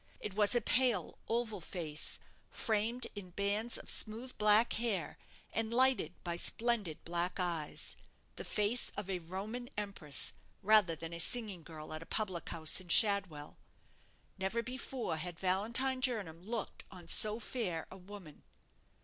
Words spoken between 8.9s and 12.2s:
of a Roman empress rather than a singing girl at a